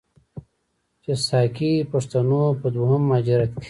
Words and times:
چې 1.03 1.11
ساکي 1.27 1.73
پښتنو 1.91 2.41
په 2.59 2.67
دویم 2.75 3.01
مهاجرت 3.09 3.51
کې، 3.53 3.59